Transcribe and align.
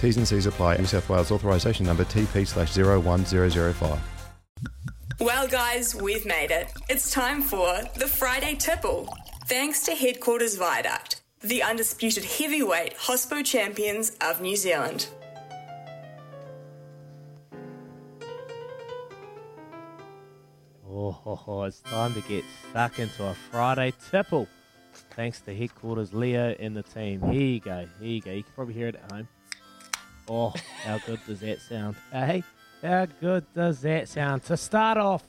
T's 0.00 0.16
and 0.16 0.26
C's 0.26 0.46
apply. 0.46 0.76
New 0.76 0.86
South 0.86 1.08
Wales 1.08 1.30
authorisation 1.30 1.86
number 1.86 2.04
TP 2.04 2.46
slash 2.46 2.76
01005. 2.76 4.00
Well, 5.20 5.48
guys, 5.48 5.96
we've 5.96 6.24
made 6.24 6.52
it. 6.52 6.72
It's 6.88 7.10
time 7.10 7.42
for 7.42 7.80
the 7.96 8.06
Friday 8.06 8.54
Tipple. 8.54 9.08
Thanks 9.46 9.82
to 9.84 9.94
Headquarters 9.94 10.56
Viaduct, 10.56 11.22
the 11.40 11.62
undisputed 11.62 12.24
heavyweight 12.24 12.96
Hospo 12.96 13.44
champions 13.44 14.16
of 14.20 14.40
New 14.40 14.56
Zealand. 14.56 15.08
Oh, 20.86 21.12
ho, 21.12 21.34
ho, 21.34 21.62
it's 21.62 21.80
time 21.80 22.12
to 22.14 22.20
get 22.22 22.44
stuck 22.68 22.98
into 22.98 23.24
a 23.24 23.34
Friday 23.50 23.94
tipple. 24.10 24.46
Thanks 25.12 25.40
to 25.42 25.54
headquarters 25.54 26.12
Leo 26.12 26.54
and 26.60 26.76
the 26.76 26.82
team. 26.82 27.22
Here 27.22 27.40
you 27.40 27.60
go. 27.60 27.86
Here 28.00 28.08
you 28.08 28.20
go. 28.20 28.32
You 28.32 28.42
can 28.42 28.52
probably 28.54 28.74
hear 28.74 28.88
it 28.88 28.96
at 28.96 29.12
home. 29.12 29.28
Oh, 30.28 30.52
how 30.84 30.98
good 30.98 31.20
does 31.26 31.40
that 31.40 31.60
sound? 31.62 31.96
Uh, 32.12 32.26
hey, 32.26 32.44
how 32.82 33.06
good 33.20 33.46
does 33.54 33.80
that 33.80 34.08
sound? 34.08 34.42
To 34.44 34.56
start 34.56 34.98
off 34.98 35.26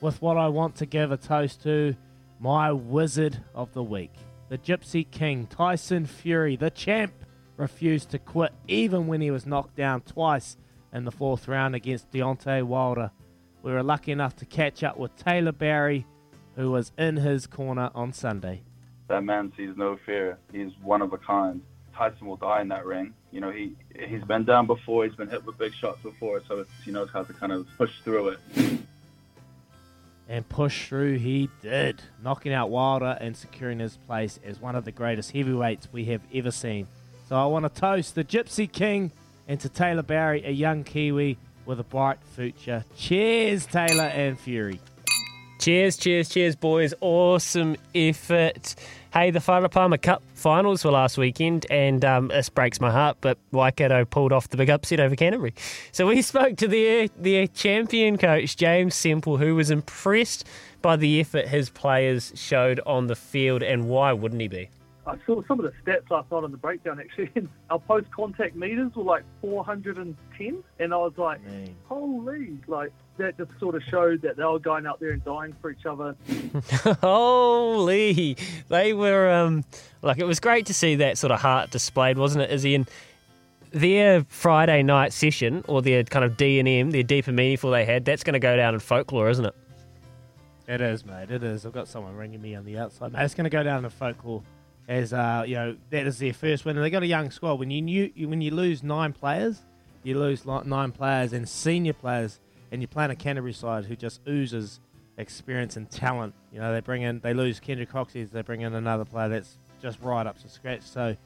with 0.00 0.22
what 0.22 0.38
I 0.38 0.48
want 0.48 0.76
to 0.76 0.86
give 0.86 1.12
a 1.12 1.18
toast 1.18 1.62
to, 1.64 1.94
my 2.40 2.72
wizard 2.72 3.38
of 3.54 3.72
the 3.74 3.82
week, 3.82 4.12
the 4.48 4.56
Gypsy 4.56 5.08
King, 5.10 5.46
Tyson 5.46 6.06
Fury, 6.06 6.56
the 6.56 6.70
champ, 6.70 7.12
refused 7.58 8.10
to 8.10 8.18
quit 8.18 8.52
even 8.68 9.06
when 9.06 9.20
he 9.20 9.30
was 9.30 9.44
knocked 9.44 9.76
down 9.76 10.00
twice 10.00 10.56
in 10.94 11.04
the 11.04 11.10
fourth 11.10 11.46
round 11.48 11.74
against 11.74 12.10
Deontay 12.10 12.62
Wilder. 12.62 13.10
We 13.62 13.72
were 13.72 13.82
lucky 13.82 14.12
enough 14.12 14.36
to 14.36 14.46
catch 14.46 14.82
up 14.82 14.96
with 14.96 15.14
Taylor 15.16 15.52
Barry, 15.52 16.06
who 16.56 16.70
was 16.70 16.92
in 16.96 17.16
his 17.16 17.46
corner 17.46 17.90
on 17.94 18.12
Sunday. 18.12 18.62
That 19.08 19.24
man 19.24 19.52
sees 19.56 19.76
no 19.76 19.98
fear. 20.06 20.38
He's 20.52 20.72
one 20.82 21.02
of 21.02 21.12
a 21.12 21.18
kind. 21.18 21.60
Tyson 21.98 22.28
will 22.28 22.36
die 22.36 22.60
in 22.60 22.68
that 22.68 22.86
ring. 22.86 23.12
You 23.32 23.40
know, 23.40 23.50
he 23.50 23.74
he's 24.06 24.22
been 24.22 24.44
down 24.44 24.66
before. 24.66 25.04
He's 25.04 25.16
been 25.16 25.28
hit 25.28 25.44
with 25.44 25.58
big 25.58 25.74
shots 25.74 26.00
before, 26.00 26.40
so 26.46 26.64
he 26.84 26.92
knows 26.92 27.10
how 27.12 27.24
to 27.24 27.32
kind 27.32 27.50
of 27.50 27.66
push 27.76 27.90
through 28.04 28.28
it. 28.28 28.38
And 30.28 30.48
push 30.48 30.88
through 30.88 31.18
he 31.18 31.48
did, 31.60 32.00
knocking 32.22 32.52
out 32.52 32.70
Wilder 32.70 33.18
and 33.20 33.36
securing 33.36 33.80
his 33.80 33.96
place 33.96 34.38
as 34.44 34.60
one 34.60 34.76
of 34.76 34.84
the 34.84 34.92
greatest 34.92 35.32
heavyweights 35.32 35.88
we 35.90 36.04
have 36.04 36.20
ever 36.32 36.52
seen. 36.52 36.86
So 37.28 37.36
I 37.36 37.46
want 37.46 37.64
to 37.64 37.80
toast 37.80 38.14
the 38.14 38.24
Gypsy 38.24 38.70
King 38.70 39.10
and 39.48 39.58
to 39.60 39.68
Taylor 39.68 40.02
Barry, 40.02 40.44
a 40.44 40.50
young 40.52 40.84
Kiwi 40.84 41.36
with 41.66 41.80
a 41.80 41.84
bright 41.84 42.18
future. 42.36 42.84
Cheers, 42.96 43.66
Taylor 43.66 44.04
and 44.04 44.38
Fury. 44.38 44.80
Cheers, 45.58 45.96
cheers, 45.96 46.28
cheers, 46.28 46.54
boys. 46.54 46.94
Awesome 47.00 47.76
effort. 47.92 48.76
Hey, 49.12 49.32
the 49.32 49.40
Farah 49.40 49.68
Palmer 49.68 49.98
Cup 49.98 50.22
finals 50.34 50.84
were 50.84 50.92
last 50.92 51.18
weekend, 51.18 51.66
and 51.68 52.04
um, 52.04 52.28
this 52.28 52.48
breaks 52.48 52.80
my 52.80 52.92
heart, 52.92 53.16
but 53.20 53.38
Waikato 53.50 54.04
pulled 54.04 54.32
off 54.32 54.48
the 54.50 54.56
big 54.56 54.70
upset 54.70 55.00
over 55.00 55.16
Canterbury. 55.16 55.54
So 55.90 56.06
we 56.06 56.22
spoke 56.22 56.56
to 56.58 56.68
their, 56.68 57.08
their 57.18 57.48
champion 57.48 58.18
coach, 58.18 58.56
James 58.56 58.94
Semple, 58.94 59.36
who 59.36 59.56
was 59.56 59.70
impressed 59.70 60.46
by 60.80 60.94
the 60.94 61.18
effort 61.18 61.48
his 61.48 61.70
players 61.70 62.32
showed 62.36 62.78
on 62.86 63.08
the 63.08 63.16
field, 63.16 63.64
and 63.64 63.88
why 63.88 64.12
wouldn't 64.12 64.40
he 64.40 64.46
be? 64.48 64.70
I 65.08 65.16
saw 65.26 65.42
some 65.48 65.58
of 65.58 65.64
the 65.64 65.72
stats 65.90 66.08
last 66.10 66.30
night 66.30 66.44
on 66.44 66.50
the 66.52 66.58
breakdown 66.58 67.00
actually. 67.00 67.30
and 67.34 67.48
Our 67.70 67.78
post 67.80 68.10
contact 68.12 68.54
meters 68.54 68.92
were 68.94 69.02
like 69.02 69.24
410, 69.40 70.62
and 70.78 70.94
I 70.94 70.96
was 70.98 71.14
like, 71.16 71.42
Man. 71.44 71.74
holy, 71.88 72.58
like 72.68 72.92
that 73.18 73.36
just 73.36 73.50
sort 73.60 73.74
of 73.74 73.82
showed 73.84 74.22
that 74.22 74.36
they 74.36 74.44
were 74.44 74.58
going 74.58 74.86
out 74.86 75.00
there 75.00 75.10
and 75.10 75.24
dying 75.24 75.54
for 75.60 75.70
each 75.70 75.86
other. 75.86 76.16
Holy, 77.00 78.36
they 78.68 78.92
were 78.92 79.30
um, 79.30 79.64
like 80.02 80.18
it 80.18 80.24
was 80.24 80.40
great 80.40 80.66
to 80.66 80.74
see 80.74 80.96
that 80.96 81.18
sort 81.18 81.30
of 81.30 81.40
heart 81.40 81.70
displayed, 81.70 82.18
wasn't 82.18 82.44
it, 82.44 82.50
Izzy? 82.50 82.74
And 82.74 82.88
their 83.70 84.24
Friday 84.24 84.82
night 84.82 85.12
session 85.12 85.64
or 85.68 85.82
their 85.82 86.04
kind 86.04 86.24
of 86.24 86.36
D 86.36 86.58
and 86.58 86.68
M, 86.68 86.90
their 86.90 87.02
deep 87.02 87.26
and 87.26 87.36
meaningful 87.36 87.70
they 87.70 87.84
had, 87.84 88.04
that's 88.04 88.24
going 88.24 88.34
to 88.34 88.40
go 88.40 88.56
down 88.56 88.74
in 88.74 88.80
folklore, 88.80 89.28
isn't 89.28 89.44
it? 89.44 89.54
It 90.66 90.80
is, 90.80 91.04
mate. 91.04 91.30
It 91.30 91.42
is. 91.42 91.64
I've 91.64 91.72
got 91.72 91.88
someone 91.88 92.14
ringing 92.14 92.42
me 92.42 92.54
on 92.54 92.64
the 92.64 92.78
outside. 92.78 93.12
Mate, 93.12 93.24
it's 93.24 93.34
going 93.34 93.44
to 93.44 93.50
go 93.50 93.62
down 93.62 93.84
in 93.84 93.90
folklore 93.90 94.42
as 94.86 95.12
uh, 95.12 95.44
you 95.46 95.54
know 95.54 95.76
that 95.90 96.06
is 96.06 96.18
their 96.18 96.32
first 96.32 96.64
win. 96.64 96.76
And 96.76 96.84
they 96.84 96.90
got 96.90 97.02
a 97.02 97.06
young 97.06 97.30
squad. 97.30 97.54
When 97.54 97.70
you 97.70 97.82
knew, 97.82 98.10
when 98.28 98.40
you 98.40 98.50
lose 98.50 98.82
nine 98.82 99.12
players, 99.12 99.60
you 100.02 100.18
lose 100.18 100.44
nine 100.46 100.92
players 100.92 101.32
and 101.32 101.48
senior 101.48 101.92
players, 101.92 102.40
and 102.70 102.80
you're 102.80 102.88
playing 102.88 103.10
a 103.10 103.16
Canterbury 103.16 103.52
side 103.52 103.84
who 103.84 103.96
just 103.96 104.20
oozes 104.28 104.80
experience 105.16 105.76
and 105.76 105.90
talent. 105.90 106.34
You 106.52 106.60
know 106.60 106.72
they 106.72 106.80
bring 106.80 107.02
in, 107.02 107.20
they 107.20 107.34
lose 107.34 107.60
Kendra 107.60 107.88
Cocksedge, 107.88 108.30
they 108.30 108.42
bring 108.42 108.60
in 108.60 108.74
another 108.74 109.04
player 109.04 109.28
that's 109.28 109.58
just 109.80 110.00
right 110.00 110.26
up 110.26 110.40
to 110.42 110.48
scratch. 110.48 110.82
So. 110.82 111.16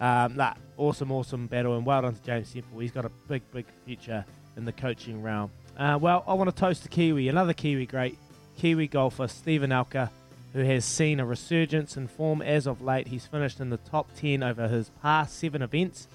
Um, 0.00 0.34
that 0.36 0.58
awesome, 0.78 1.12
awesome 1.12 1.46
battle, 1.46 1.76
and 1.76 1.86
well 1.86 2.02
done 2.02 2.14
to 2.14 2.22
James 2.24 2.48
Semple. 2.48 2.80
He's 2.80 2.90
got 2.90 3.04
a 3.04 3.10
big, 3.28 3.42
big 3.52 3.66
future 3.84 4.24
in 4.56 4.64
the 4.64 4.72
coaching 4.72 5.22
realm. 5.22 5.50
Uh, 5.76 5.98
well, 6.00 6.24
I 6.26 6.34
want 6.34 6.50
to 6.50 6.56
toast 6.56 6.82
the 6.82 6.88
Kiwi, 6.88 7.28
another 7.28 7.52
Kiwi 7.52 7.86
great, 7.86 8.18
Kiwi 8.58 8.88
golfer 8.88 9.28
Steven 9.28 9.70
Alker, 9.70 10.10
who 10.52 10.60
has 10.60 10.84
seen 10.84 11.20
a 11.20 11.26
resurgence 11.26 11.96
in 11.96 12.08
form 12.08 12.42
as 12.42 12.66
of 12.66 12.82
late. 12.82 13.08
He's 13.08 13.26
finished 13.26 13.60
in 13.60 13.70
the 13.70 13.78
top 13.78 14.10
10 14.16 14.42
over 14.42 14.68
his 14.68 14.90
past 15.02 15.38
seven 15.38 15.62
events, 15.62 16.08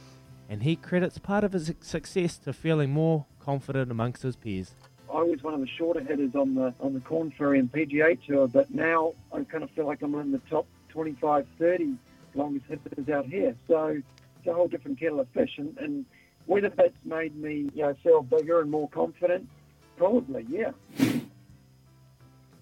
and 0.50 0.64
he 0.64 0.76
credits 0.76 1.18
part 1.18 1.44
of 1.44 1.54
his 1.54 1.74
success 1.82 2.38
to 2.40 2.54
feeling 2.54 2.92
more 2.92 3.26
confident 3.48 3.90
amongst 3.90 4.24
his 4.24 4.36
peers. 4.36 4.74
I 5.10 5.24
was 5.24 5.42
one 5.42 5.54
of 5.54 5.62
the 5.62 5.68
shorter 5.68 6.02
hitters 6.02 6.36
on 6.36 6.54
the 6.54 6.74
on 6.82 6.94
the 6.94 7.00
Corn 7.00 7.32
Ferry 7.38 7.60
and 7.60 7.72
PGA 7.72 8.20
Tour, 8.28 8.50
but 8.50 8.70
now 8.76 9.14
I 9.32 9.42
kind 9.46 9.64
of 9.64 9.72
feel 9.72 9.86
like 9.86 10.02
I'm 10.02 10.14
in 10.16 10.34
the 10.34 10.42
top 10.50 10.68
25, 10.90 11.48
30 11.58 11.94
longest 12.36 12.66
hitters 12.66 13.08
out 13.08 13.26
here. 13.26 13.56
So 13.70 14.02
it's 14.38 14.48
a 14.48 14.54
whole 14.54 14.68
different 14.68 15.00
kettle 15.00 15.22
of 15.22 15.30
fish. 15.30 15.52
And, 15.60 15.78
and 15.78 16.06
whether 16.46 16.68
that's 16.68 17.06
made 17.06 17.38
me, 17.38 17.70
you 17.74 17.84
know, 17.84 17.96
feel 18.04 18.22
bigger 18.22 18.60
and 18.60 18.70
more 18.70 18.90
confident, 18.90 19.48
probably, 19.96 20.46
yeah. 20.50 20.72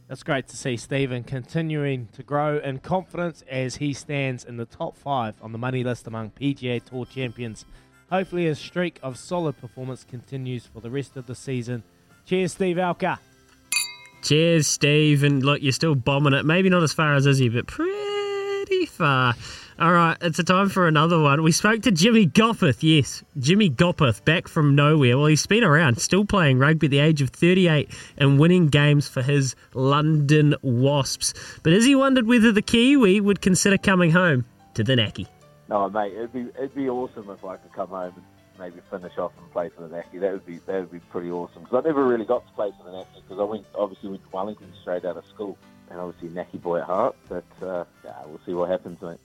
That's 0.07 0.21
great 0.21 0.47
to 0.49 0.55
see 0.55 0.77
Steven 0.77 1.23
continuing 1.23 2.09
to 2.13 2.21
grow 2.21 2.59
in 2.59 2.77
confidence 2.77 3.43
as 3.49 3.77
he 3.77 3.91
stands 3.91 4.45
in 4.45 4.57
the 4.57 4.65
top 4.65 4.95
five 4.95 5.35
on 5.41 5.51
the 5.51 5.57
money 5.57 5.83
list 5.83 6.05
among 6.05 6.29
PGA 6.29 6.83
Tour 6.83 7.07
champions. 7.07 7.65
Hopefully, 8.09 8.45
his 8.45 8.59
streak 8.59 8.99
of 9.01 9.17
solid 9.17 9.59
performance 9.59 10.03
continues 10.03 10.65
for 10.65 10.79
the 10.79 10.89
rest 10.89 11.17
of 11.17 11.25
the 11.25 11.35
season. 11.35 11.83
Cheers, 12.25 12.53
Steve 12.53 12.77
Alker. 12.77 13.17
Cheers, 14.21 14.67
Steve. 14.67 15.23
And 15.23 15.43
look, 15.43 15.61
you're 15.61 15.71
still 15.71 15.95
bombing 15.95 16.33
it. 16.33 16.45
Maybe 16.45 16.69
not 16.69 16.83
as 16.83 16.93
far 16.93 17.15
as 17.15 17.25
Izzy, 17.25 17.49
but 17.49 17.67
pretty 17.67 18.85
far. 18.85 19.35
All 19.77 19.91
right, 19.91 20.15
it's 20.21 20.39
a 20.39 20.43
time 20.43 20.69
for 20.69 20.87
another 20.87 21.19
one. 21.19 21.43
We 21.43 21.51
spoke 21.51 21.81
to 21.81 21.91
Jimmy 21.91 22.25
Gopperth. 22.25 22.77
Yes, 22.81 23.23
Jimmy 23.37 23.69
Gopperth, 23.69 24.23
back 24.23 24.47
from 24.47 24.73
nowhere. 24.73 25.17
Well, 25.17 25.27
he's 25.27 25.45
been 25.45 25.65
around, 25.65 25.99
still 25.99 26.23
playing 26.23 26.59
rugby 26.59 26.87
at 26.87 26.91
the 26.91 26.99
age 26.99 27.21
of 27.21 27.29
38 27.31 27.89
and 28.17 28.39
winning 28.39 28.67
games 28.67 29.09
for 29.09 29.21
his 29.21 29.53
London 29.73 30.55
Wasps. 30.61 31.33
But 31.61 31.73
has 31.73 31.83
he 31.83 31.93
wondered 31.93 32.25
whether 32.25 32.53
the 32.53 32.61
Kiwi 32.61 33.19
would 33.19 33.41
consider 33.41 33.77
coming 33.77 34.11
home 34.11 34.45
to 34.75 34.83
the 34.83 34.95
Naki? 34.95 35.27
No, 35.69 35.89
mate, 35.89 36.13
it'd 36.13 36.33
be 36.33 36.47
it'd 36.57 36.75
be 36.75 36.89
awesome 36.89 37.29
if 37.29 37.43
I 37.43 37.57
could 37.57 37.73
come 37.73 37.89
home 37.89 38.13
and 38.15 38.25
maybe 38.59 38.81
finish 38.89 39.17
off 39.17 39.31
and 39.37 39.51
play 39.51 39.69
for 39.69 39.87
the 39.87 39.95
Naki. 39.95 40.19
That 40.19 40.31
would 40.33 40.45
be 40.45 40.57
that 40.65 40.79
would 40.79 40.91
be 40.91 40.99
pretty 40.99 41.31
awesome. 41.31 41.63
Because 41.63 41.83
I 41.83 41.87
never 41.87 42.05
really 42.05 42.25
got 42.25 42.45
to 42.47 42.53
play 42.53 42.71
for 42.77 42.89
the 42.89 42.97
Naki 42.97 43.21
because 43.21 43.39
I 43.39 43.43
went 43.43 43.65
obviously 43.75 44.09
went 44.09 44.23
to 44.23 44.29
Wellington 44.29 44.71
straight 44.81 45.05
out 45.05 45.17
of 45.17 45.25
school, 45.25 45.57
and 45.89 45.99
obviously 45.99 46.29
Naki 46.29 46.57
boy 46.57 46.79
at 46.79 46.85
heart. 46.85 47.15
But 47.27 47.45
uh, 47.61 47.85
yeah, 48.03 48.13
we'll 48.25 48.41
see 48.45 48.53
what 48.53 48.69
happens, 48.69 49.01
mate. 49.01 49.19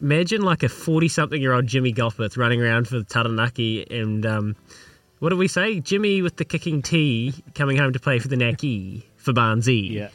Imagine 0.00 0.42
like 0.42 0.62
a 0.62 0.68
40 0.68 1.08
something 1.08 1.42
year 1.42 1.52
old 1.52 1.66
Jimmy 1.66 1.92
Gopperth 1.92 2.36
running 2.36 2.62
around 2.62 2.88
for 2.88 2.98
the 2.98 3.04
Taranaki 3.04 3.86
and. 3.90 4.24
Um, 4.24 4.56
what 5.20 5.30
do 5.30 5.36
we 5.36 5.48
say? 5.48 5.80
Jimmy 5.80 6.22
with 6.22 6.36
the 6.36 6.44
kicking 6.44 6.80
tee 6.80 7.34
coming 7.52 7.76
home 7.76 7.92
to 7.92 7.98
play 7.98 8.20
for 8.20 8.28
the 8.28 8.36
Naki 8.36 9.04
for 9.16 9.32
Barnsley. 9.32 9.80
Yeah. 9.80 10.10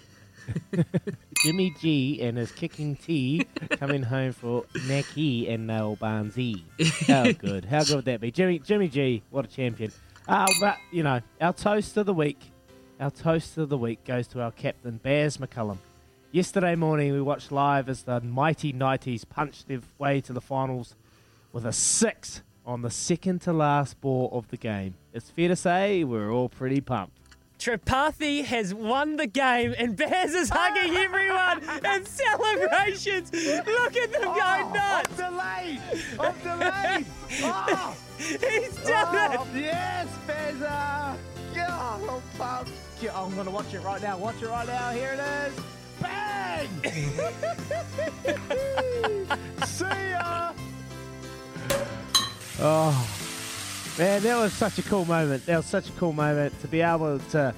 Jimmy 1.43 1.73
G 1.79 2.21
and 2.21 2.37
his 2.37 2.51
kicking 2.51 2.95
T 2.95 3.45
coming 3.71 4.03
home 4.03 4.31
for 4.31 4.65
Naki 4.87 5.49
and 5.49 5.67
Noel 5.67 5.95
Barnsley. 5.95 6.65
How 7.07 7.31
good. 7.31 7.65
How 7.65 7.83
good 7.83 7.95
would 7.95 8.05
that 8.05 8.21
be? 8.21 8.31
Jimmy 8.31 8.59
Jimmy 8.59 8.87
G, 8.87 9.23
what 9.29 9.45
a 9.45 9.47
champion. 9.47 9.91
Uh, 10.27 10.47
but, 10.59 10.77
you 10.91 11.03
know, 11.03 11.21
our 11.41 11.53
toast 11.53 11.97
of 11.97 12.05
the 12.05 12.13
week, 12.13 12.39
our 12.99 13.11
toast 13.11 13.57
of 13.57 13.69
the 13.69 13.77
week 13.77 14.03
goes 14.05 14.27
to 14.27 14.41
our 14.41 14.51
captain, 14.51 14.97
Baz 15.03 15.37
McCullum. 15.37 15.77
Yesterday 16.31 16.75
morning, 16.75 17.11
we 17.11 17.21
watched 17.21 17.51
live 17.51 17.89
as 17.89 18.03
the 18.03 18.21
mighty 18.21 18.73
Nighties 18.73 19.27
punched 19.27 19.67
their 19.67 19.81
way 19.99 20.21
to 20.21 20.33
the 20.33 20.41
finals 20.41 20.95
with 21.51 21.65
a 21.65 21.73
six 21.73 22.41
on 22.65 22.81
the 22.81 22.89
second 22.89 23.41
to 23.41 23.53
last 23.53 23.99
ball 24.01 24.29
of 24.31 24.47
the 24.47 24.57
game. 24.57 24.95
It's 25.13 25.29
fair 25.29 25.49
to 25.49 25.55
say 25.55 26.03
we're 26.03 26.31
all 26.31 26.49
pretty 26.49 26.81
pumped. 26.81 27.19
Tripathi 27.63 28.43
has 28.43 28.73
won 28.73 29.15
the 29.15 29.25
game 29.25 29.73
and 29.77 29.95
Baz 29.95 30.33
is 30.35 30.49
hugging 30.53 30.97
everyone 30.97 31.63
and 31.85 32.05
celebrations. 32.05 33.31
Look 33.31 33.95
at 33.95 34.11
them 34.11 34.23
go 34.23 34.33
oh, 34.35 34.71
nuts. 34.73 35.17
I'm 35.17 35.31
delayed. 35.31 35.79
I'm 36.19 36.35
delayed. 36.39 37.05
Oh, 37.41 37.95
He's 38.17 38.75
done 38.83 39.37
oh, 39.39 39.47
yes, 39.55 40.09
Bezza. 40.27 41.15
Yeah, 41.55 41.79
I'm 41.79 42.21
pumped. 42.37 42.71
Yeah, 43.01 43.17
I'm 43.17 43.33
going 43.33 43.45
to 43.45 43.51
watch 43.51 43.73
it 43.73 43.79
right 43.79 44.01
now. 44.01 44.17
Watch 44.17 44.41
it 44.41 44.49
right 44.49 44.67
now. 44.67 44.91
Here 44.91 45.13
it 45.13 45.21
is. 45.47 45.53
Bang! 46.01 46.67
See 49.65 50.09
ya. 50.09 50.51
Oh, 52.59 53.12
man, 53.97 54.23
that 54.23 54.37
was 54.37 54.53
such 54.53 54.79
a 54.79 54.83
cool 54.83 55.05
moment. 55.05 55.45
That 55.45 55.57
was 55.57 55.65
such 55.65 55.89
a 55.89 55.91
cool 55.93 56.13
moment 56.13 56.59
to 56.61 56.67
be 56.67 56.81
able 56.81 57.19
to, 57.19 57.53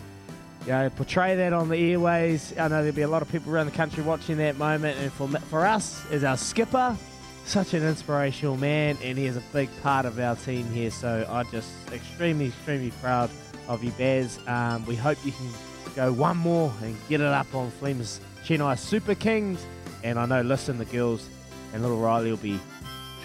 you 0.65 0.71
know, 0.71 0.89
portray 0.89 1.35
that 1.35 1.53
on 1.53 1.69
the 1.69 1.77
airways. 1.77 2.53
I 2.57 2.67
know 2.67 2.81
there'll 2.81 2.93
be 2.93 3.03
a 3.03 3.07
lot 3.07 3.21
of 3.21 3.31
people 3.31 3.53
around 3.53 3.67
the 3.67 3.71
country 3.71 4.03
watching 4.03 4.37
that 4.37 4.57
moment, 4.57 4.97
and 4.99 5.11
for 5.13 5.27
for 5.27 5.65
us 5.65 6.03
as 6.11 6.23
our 6.23 6.37
skipper, 6.37 6.97
such 7.45 7.73
an 7.73 7.83
inspirational 7.83 8.57
man, 8.57 8.97
and 9.01 9.17
he 9.17 9.25
is 9.25 9.37
a 9.37 9.43
big 9.53 9.69
part 9.81 10.05
of 10.05 10.19
our 10.19 10.35
team 10.35 10.69
here. 10.71 10.91
So 10.91 11.25
I'm 11.29 11.49
just 11.51 11.69
extremely, 11.91 12.47
extremely 12.47 12.91
proud 13.01 13.29
of 13.67 13.83
you, 13.83 13.91
Baz. 13.91 14.39
Um, 14.47 14.85
we 14.85 14.95
hope 14.95 15.17
you 15.25 15.31
can 15.31 15.49
go 15.95 16.11
one 16.11 16.37
more 16.37 16.73
and 16.81 16.95
get 17.07 17.21
it 17.21 17.27
up 17.27 17.53
on 17.55 17.71
Flem's 17.71 18.19
Chennai 18.43 18.77
Super 18.77 19.15
Kings. 19.15 19.65
And 20.03 20.19
I 20.19 20.25
know, 20.25 20.41
listen, 20.41 20.77
the 20.77 20.85
girls 20.85 21.27
and 21.73 21.81
little 21.81 21.97
Riley 21.97 22.29
will 22.29 22.37
be 22.37 22.59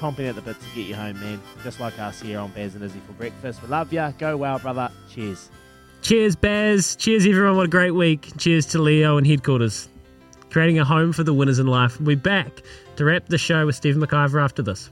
chomping 0.00 0.29
at 0.29 0.35
the 0.35 0.43
bit 0.43 0.56
to 0.61 0.67
get 0.75 0.87
you 0.87 0.94
home, 0.94 1.20
man. 1.20 1.41
Just 1.62 1.79
like 1.79 1.99
us 1.99 2.20
here 2.20 2.38
on 2.38 2.50
Baz 2.52 2.75
and 2.75 2.82
Izzy 2.82 3.00
for 3.06 3.12
breakfast. 3.12 3.62
We 3.62 3.69
love 3.69 3.93
you. 3.93 4.12
Go 4.19 4.37
well, 4.37 4.58
brother. 4.58 4.91
Cheers. 5.11 5.50
Cheers, 6.02 6.37
Baz. 6.37 6.97
Cheers, 6.97 7.26
everyone. 7.26 7.56
What 7.56 7.67
a 7.67 7.69
great 7.69 7.91
week. 7.91 8.32
Cheers 8.38 8.67
to 8.67 8.79
Leo 8.79 9.19
and 9.19 9.26
headquarters. 9.26 9.88
Creating 10.50 10.79
a 10.79 10.85
home 10.85 11.12
for 11.12 11.23
the 11.23 11.35
winners 11.35 11.58
in 11.58 11.67
life. 11.67 11.99
We'll 12.00 12.06
be 12.06 12.14
back 12.17 12.62
to 12.97 13.05
wrap 13.05 13.26
the 13.26 13.38
show 13.38 13.67
with 13.67 13.76
Steve 13.76 13.97
McIver 13.97 14.43
after 14.43 14.62
this. 14.62 14.91